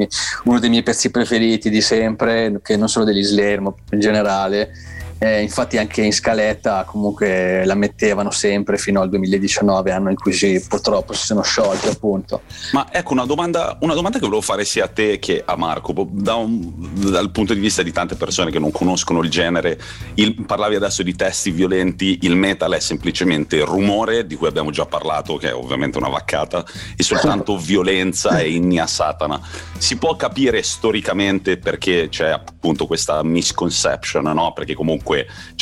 [0.44, 4.92] uno dei miei pezzi preferiti di sempre, che non solo degli Slayer, ma in generale
[5.24, 10.34] Eh, infatti anche in scaletta comunque la mettevano sempre fino al 2019, anno in cui
[10.34, 12.42] si, purtroppo si sono sciolti appunto.
[12.72, 15.94] Ma ecco una domanda, una domanda che volevo fare sia a te che a Marco,
[16.10, 16.74] da un,
[17.10, 19.80] dal punto di vista di tante persone che non conoscono il genere,
[20.16, 24.84] il, parlavi adesso di testi violenti, il metal è semplicemente rumore di cui abbiamo già
[24.84, 29.40] parlato, che è ovviamente una vaccata, e soltanto violenza e inni a Satana.
[29.78, 34.52] Si può capire storicamente perché c'è appunto questa misconception, no?
[34.52, 35.12] Perché comunque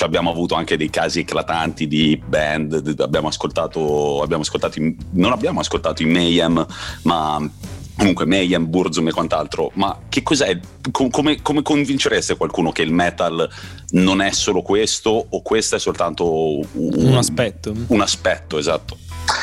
[0.01, 4.81] abbiamo avuto anche dei casi eclatanti di band, abbiamo ascoltato, abbiamo ascoltato
[5.13, 6.67] non abbiamo ascoltato i Mayhem,
[7.03, 7.51] ma
[7.97, 10.59] comunque Mayhem, Burzum e quant'altro, ma che cos'è?
[10.91, 13.49] come, come, convincereste qualcuno che il metal
[13.91, 17.75] non è solo questo o questo è soltanto un, un aspetto?
[17.89, 18.97] Un aspetto, esatto.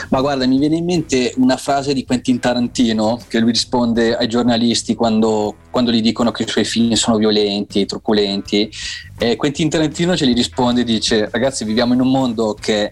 [0.09, 4.27] Ma guarda, mi viene in mente una frase di Quentin Tarantino che lui risponde ai
[4.27, 8.71] giornalisti quando, quando gli dicono che i suoi film sono violenti, truculenti.
[9.19, 12.91] E Quentin Tarantino ce li risponde e dice: Ragazzi, viviamo in un mondo che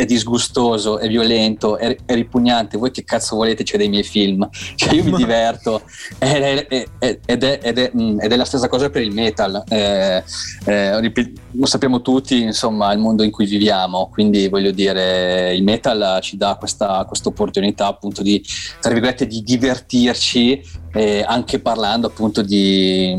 [0.00, 4.48] è disgustoso, è violento, è, è, ripugnante, voi che cazzo volete c'è dei miei film?
[4.74, 5.82] Cioè io mi diverto.
[6.18, 6.88] Ed è,
[7.26, 10.24] ed, è, mm, ed è, la stessa cosa per il metal, eh,
[10.64, 11.12] eh,
[11.52, 16.36] lo sappiamo tutti, insomma, il mondo in cui viviamo, quindi voglio dire, il metal ci
[16.36, 18.42] dà questa opportunità appunto di,
[18.80, 23.14] tra virgolette, di divertirci eh, anche parlando appunto di,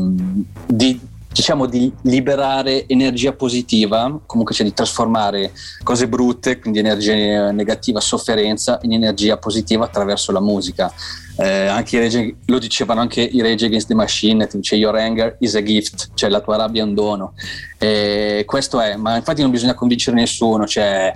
[0.66, 1.00] di
[1.32, 8.78] diciamo di liberare energia positiva, comunque cioè di trasformare cose brutte, quindi energia negativa, sofferenza,
[8.82, 10.92] in energia positiva attraverso la musica
[11.36, 15.54] eh, anche Rage, lo dicevano anche i Rage Against the Machine, ti Your anger is
[15.54, 17.34] a gift, cioè la tua rabbia è un dono.
[17.78, 21.12] Eh, questo è, ma infatti non bisogna convincere nessuno, cioè,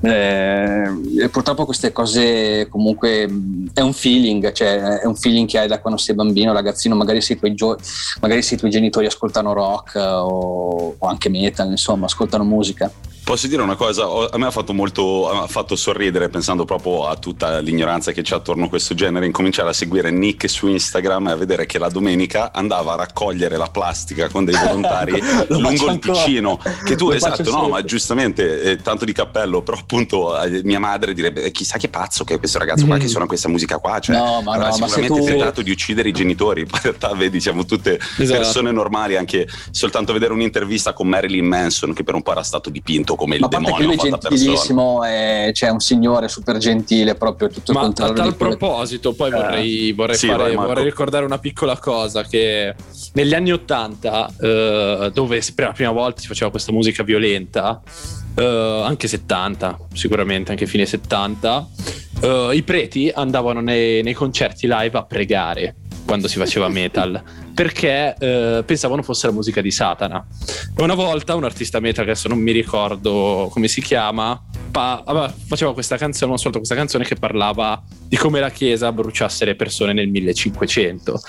[0.00, 3.28] eh, purtroppo queste cose comunque
[3.72, 7.20] è un feeling, cioè, è un feeling che hai da quando sei bambino, ragazzino, magari
[7.20, 7.78] se i tuoi, gio-
[8.20, 12.90] magari se i tuoi genitori ascoltano rock o, o anche metal, insomma, ascoltano musica.
[13.28, 14.06] Posso dire una cosa?
[14.30, 18.36] A me ha fatto molto ha fatto sorridere pensando proprio a tutta l'ignoranza che c'è
[18.36, 19.26] attorno a questo genere.
[19.26, 23.58] Incominciare a seguire Nick su Instagram e a vedere che la domenica andava a raccogliere
[23.58, 26.58] la plastica con dei volontari lungo il Ticino.
[26.82, 30.80] Che tu, Lo esatto, no, ma giustamente eh, tanto di cappello, però appunto eh, mia
[30.80, 33.00] madre direbbe: eh, chissà che pazzo che è questo ragazzo qua mm.
[33.00, 33.98] che suona questa musica qua.
[33.98, 35.26] Cioè, no, ma avrà no, sicuramente tu...
[35.26, 36.62] tentato di uccidere i genitori.
[36.78, 38.38] In realtà, vedi, siamo tutte esatto.
[38.38, 39.18] persone normali.
[39.18, 43.34] Anche soltanto vedere un'intervista con Marilyn Manson, che per un po' era stato dipinto come
[43.34, 43.76] il Ma demonio.
[43.76, 48.14] Ma lui è gentilissimo, è, cioè un signore super gentile, proprio tutto Ma il contrario.
[48.14, 52.74] Ma a tal proposito, poi vorrei, vorrei, sì, fare, vorrei, ricordare una piccola cosa che
[53.14, 57.82] negli anni Ottanta, eh, dove per la prima volta si faceva questa musica violenta,
[58.36, 61.68] eh, anche 70, sicuramente anche fine 70,
[62.20, 65.74] eh, i preti andavano nei, nei concerti live a pregare
[66.06, 67.20] quando si faceva metal
[67.58, 70.24] perché eh, pensavano fosse la musica di Satana.
[70.76, 74.40] Una volta un artista metal, adesso non mi ricordo come si chiama,
[75.04, 79.44] vabbè, faceva questa canzone, non soltanto questa canzone che parlava di come la Chiesa bruciasse
[79.44, 81.20] le persone nel 1500.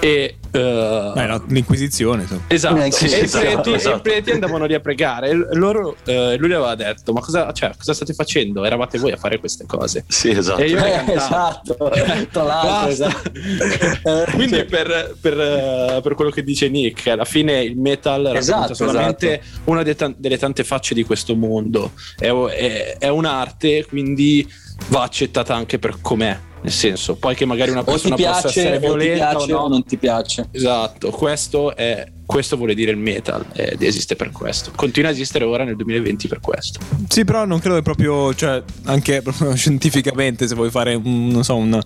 [0.00, 2.26] E, uh, Beh, l'Inquisizione.
[2.48, 3.96] Esatto, e, i preti, esatto.
[3.96, 7.52] i preti andavano lì a pregare e loro, uh, lui gli aveva detto, ma cosa,
[7.52, 8.64] cioè, cosa, state facendo?
[8.64, 10.04] Eravate voi a fare queste cose.
[10.08, 10.60] Sì, esatto.
[10.60, 11.76] E io eh, esatto,
[12.30, 12.90] tra l'altro.
[12.90, 13.30] Esatto.
[14.34, 18.74] Quindi per, per eh, per quello che dice Nick, alla fine il metal esatto, rappresenta
[18.74, 19.70] solamente esatto.
[19.70, 21.92] una t- delle tante facce di questo mondo.
[22.18, 24.48] È, è, è un'arte, quindi
[24.88, 26.38] va accettata anche per com'è.
[26.62, 29.58] Nel senso, poi che magari una persona piace, possa essere violenta o, o, no.
[29.60, 30.46] o non ti piace.
[30.52, 34.70] Esatto, questo è questo vuole dire il metal ed esiste per questo.
[34.76, 36.78] Continua a esistere ora nel 2020 per questo.
[37.08, 41.56] Sì, però non credo che proprio, cioè, anche proprio scientificamente, se vuoi fare un, so,
[41.56, 41.76] un,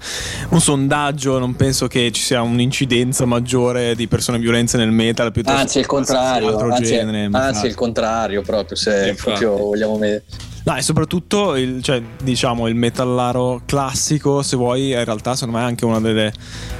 [0.50, 5.58] un, sondaggio, non penso che ci sia un'incidenza maggiore di persone violenze nel metal piuttosto
[5.58, 10.24] anzi, il contrario, anzi, genere, anzi il contrario proprio, se proprio vogliamo vedere.
[10.64, 15.64] No, e soprattutto il, cioè, diciamo, il metallaro classico, se vuoi, in realtà secondo me
[15.64, 16.32] è anche una delle,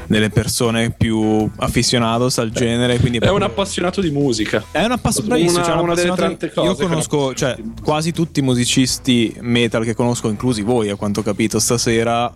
[0.07, 2.99] delle persone più afficionados al genere.
[2.99, 4.65] Quindi è un appassionato di musica.
[4.71, 6.67] È un appassionato una, cioè, una delle tante cose.
[6.67, 11.23] Io conosco cioè, quasi tutti i musicisti metal che conosco, inclusi voi, a quanto ho
[11.23, 12.33] capito stasera,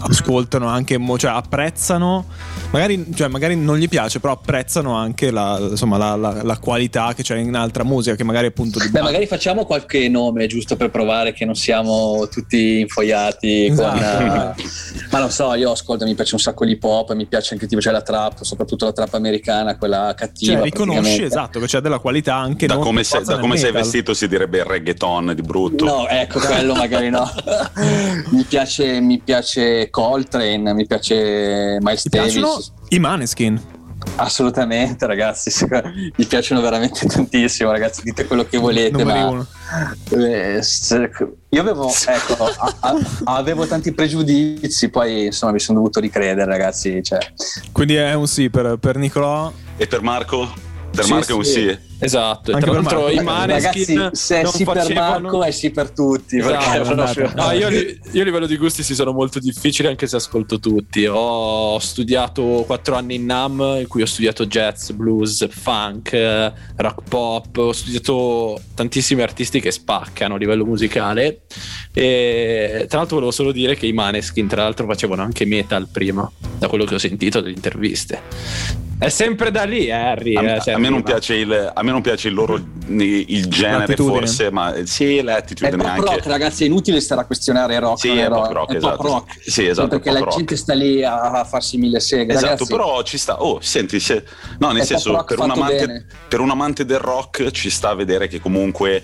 [0.00, 2.26] ascoltano anche, cioè apprezzano,
[2.70, 7.14] magari, cioè magari, non gli piace, però apprezzano anche la, insomma, la, la, la qualità
[7.14, 8.78] che c'è in altra musica, che magari appunto...
[8.78, 13.98] Di Beh, magari facciamo qualche nome giusto per provare che non siamo tutti infoiati esatto.
[13.98, 14.54] con...
[14.56, 17.66] Uh, ma non so, io ascolto, mi piace un sacco l'hip hop, mi piace anche
[17.66, 20.54] tipo c'è la trap, soprattutto la trap americana, quella cattiva.
[20.54, 22.66] Cioè, riconosci esatto che c'è della qualità anche...
[22.66, 25.84] Da come, sei, da come sei vestito si direbbe il reggaeton di brutto.
[25.84, 27.28] No, ecco, quello magari no.
[28.30, 29.00] mi piace...
[29.00, 32.72] Mi piace Coltrane, mi piace Miles Davis.
[32.88, 33.74] I Maneskin.
[34.16, 35.50] Assolutamente, ragazzi.
[36.16, 38.02] Mi piacciono veramente tantissimo, ragazzi.
[38.02, 39.04] Dite quello che volete.
[39.04, 39.46] Ma...
[40.10, 40.62] Eh,
[41.48, 47.02] io avevo, ecco, a, a, avevo tanti pregiudizi, poi insomma mi sono dovuto ricredere, ragazzi.
[47.02, 47.18] Cioè.
[47.72, 49.52] Quindi è un sì per, per Nicolò.
[49.76, 50.50] E per Marco?
[50.90, 51.78] Per sì, Marco è un sì.
[51.98, 55.12] Esatto, Anche tra l'altro i Maneskin Ragazzi, se è sì facevano...
[55.12, 56.36] per Marco è sì per tutti.
[56.36, 57.32] Esatto, proprio...
[57.34, 61.06] no, io, io, a livello di gusti si sono molto difficili anche se ascolto tutti.
[61.06, 67.56] Ho studiato quattro anni in NAM in cui ho studiato jazz, blues, funk, rock pop,
[67.56, 71.42] ho studiato tantissimi artisti che spaccano a livello musicale
[71.92, 76.30] e tra l'altro volevo solo dire che i Maneskin tra l'altro facevano anche metal prima,
[76.58, 78.84] da quello che ho sentito delle interviste.
[78.98, 80.36] È sempre da lì, Harry.
[80.36, 83.94] A, eh, a, me non piace il, a me non piace il loro il genere,
[83.96, 86.00] forse, ma sì, l'attitudine è anche.
[86.00, 88.00] rock, ragazzi, è inutile stare a questionare rock.
[88.00, 89.02] Sì, è pop rock, è esatto.
[89.02, 89.50] Rock.
[89.50, 89.88] Sì, esatto.
[89.88, 90.36] Perché la rock.
[90.36, 92.32] gente sta lì a, farsi mille seghe.
[92.32, 92.70] Esatto, ragazzi.
[92.70, 93.42] però ci sta.
[93.42, 94.24] Oh, senti, se,
[94.58, 98.28] no, nel senso, per un, amante, per un amante del rock ci sta a vedere
[98.28, 99.02] che comunque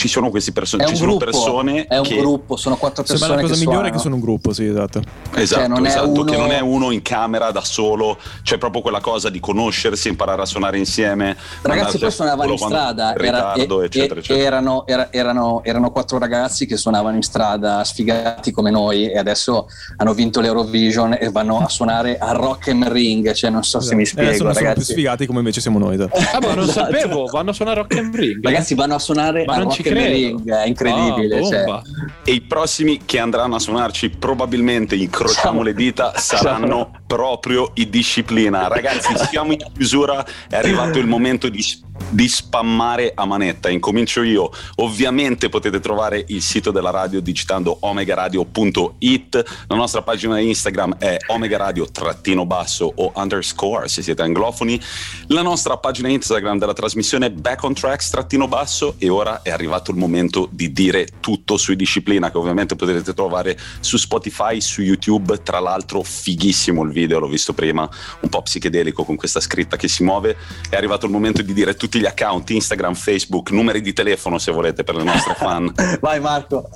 [0.00, 2.16] ci, sono queste persone, ci sono persone è un che...
[2.16, 3.94] gruppo, sono quattro persone Sembra la cosa migliore suonano.
[3.94, 5.02] che sono un gruppo, sì, esatto.
[5.34, 6.24] Esatto, cioè, non esatto uno...
[6.24, 10.40] che non è uno in camera da solo, c'è proprio quella cosa di conoscersi, imparare
[10.40, 11.36] a suonare insieme.
[11.60, 14.46] Ragazzi, poi suonavano in strada, era, ritardo, e, eccetera, eccetera.
[14.46, 19.68] Erano, era, erano, erano, quattro ragazzi che suonavano in strada sfigati come noi e adesso
[19.98, 23.92] hanno vinto l'Eurovision e vanno a suonare a Rock and Ring, cioè non so esatto.
[23.92, 24.62] se mi spiego, adesso ragazzi.
[24.62, 25.94] sono più sfigati come invece siamo noi.
[25.94, 26.16] Esatto.
[26.16, 26.92] Ah, ma non esatto.
[26.92, 28.42] sapevo, vanno a suonare a Rock and Ring.
[28.42, 31.38] Ragazzi, vanno a suonare ma a Rock and Ring, è incredibile.
[31.38, 31.80] Ah, cioè.
[32.24, 38.68] E i prossimi che andranno a suonarci, probabilmente incrociamo le dita, saranno proprio i disciplina.
[38.68, 41.62] Ragazzi, siamo in chiusura, è arrivato il momento di
[42.08, 43.68] di spammare a manetta.
[43.68, 44.50] Incomincio io.
[44.76, 49.44] Ovviamente potete trovare il sito della radio digitando omegaradio.it.
[49.68, 54.80] La nostra pagina Instagram è omegaradio-basso o underscore se siete anglofoni.
[55.28, 59.96] La nostra pagina Instagram della trasmissione è back on tracks-basso e ora è arrivato il
[59.96, 65.42] momento di dire tutto sui disciplina che ovviamente potete trovare su Spotify, su YouTube.
[65.42, 67.88] Tra l'altro fighissimo il video, l'ho visto prima,
[68.20, 70.36] un po' psichedelico con questa scritta che si muove.
[70.68, 74.52] È arrivato il momento di dire tutti gli account Instagram, Facebook, numeri di telefono se
[74.52, 75.72] volete per le nostre fan.
[76.00, 76.70] Vai Marco.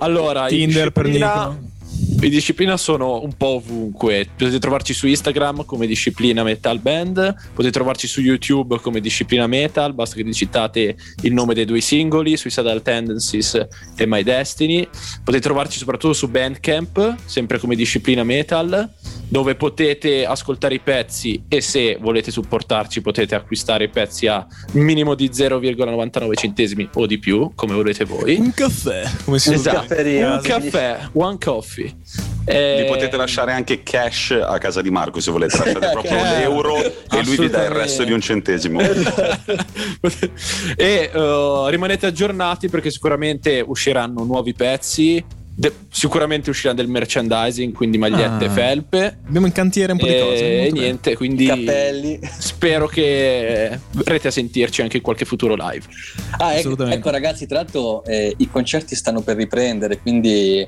[0.00, 1.76] Allora, Tinder per Nico.
[2.20, 4.28] I disciplina sono un po' ovunque.
[4.36, 9.94] Potete trovarci su Instagram come disciplina metal band, potete trovarci su YouTube come disciplina metal,
[9.94, 13.66] basta che digitate il nome dei due singoli, Suicidal Tendencies
[13.96, 14.88] e My Destiny.
[15.22, 18.92] Potete trovarci soprattutto su Bandcamp, sempre come disciplina metal,
[19.28, 25.14] dove potete ascoltare i pezzi e se volete supportarci potete acquistare i pezzi a minimo
[25.14, 28.36] di 0,99 centesimi o di più, come volete voi.
[28.36, 29.94] Un caffè, come si esatto.
[29.94, 31.94] Un caffè, one coffee.
[32.44, 36.76] Eh, Li potete lasciare anche cash a casa di Marco se volete lasciare proprio l'euro
[36.78, 38.80] e lui vi dà il resto di un centesimo.
[40.76, 45.22] e uh, rimanete aggiornati perché sicuramente usciranno nuovi pezzi
[45.58, 49.18] De- sicuramente uscirà del merchandising, quindi magliette, ah, felpe.
[49.26, 50.66] Abbiamo in cantiere un po' di cose.
[50.66, 52.20] E niente, quindi cappelli.
[52.38, 55.84] spero che verrete a sentirci anche in qualche futuro live.
[56.38, 60.64] Ah, ecco, ecco ragazzi, tra l'altro eh, i concerti stanno per riprendere, quindi...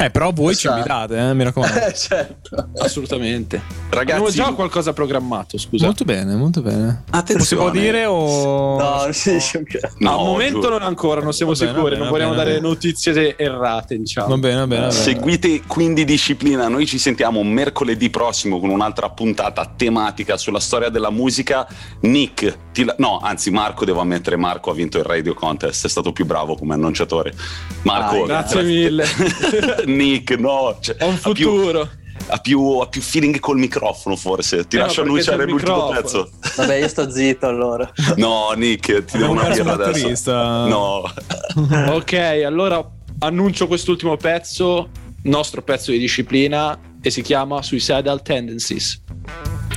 [0.00, 0.70] Eh, però voi Questa...
[0.70, 1.78] ci invitate, eh, mi raccomando.
[1.92, 2.68] certo.
[2.78, 3.60] Assolutamente.
[3.90, 5.84] Ragazzi, Abbiamo già qualcosa programmato, scusa.
[5.84, 7.04] Molto bene, molto bene.
[7.10, 7.44] Attenzione.
[7.44, 8.78] Si può dire o...
[8.78, 9.62] No, non si dice
[9.98, 10.68] no, Al momento giù.
[10.70, 14.28] non ancora, non siamo bene, sicuri, bene, non vogliamo bene, dare notizie errate diciamo.
[14.28, 15.00] Va bene, va bene, va bene.
[15.00, 16.68] Seguite quindi Disciplina.
[16.68, 21.68] Noi ci sentiamo mercoledì prossimo con un'altra puntata tematica sulla storia della musica.
[22.00, 22.94] Nick, la...
[22.98, 25.84] no, anzi, Marco, devo ammettere, Marco ha vinto il radio contest.
[25.84, 27.34] È stato più bravo come annunciatore.
[27.82, 29.04] Marco, ah, grazie mille.
[29.96, 31.80] Nick, no, cioè, un futuro.
[31.82, 31.98] Più
[32.32, 36.30] ha più, ha più, feeling col microfono forse ti eh lascio no, annunciare l'ultimo pezzo
[36.54, 41.02] vabbè io sto zitto allora no Nick ti devo una adesso no
[41.96, 42.12] ok
[42.44, 42.86] allora
[43.20, 44.90] annuncio quest'ultimo pezzo,
[45.22, 49.00] nostro pezzo di disciplina, e si chiama Suicidal Tendencies.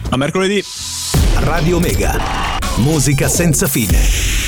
[0.10, 0.62] A mercoledì.
[1.40, 2.60] Radio Omega.
[2.78, 4.43] Musica senza fine.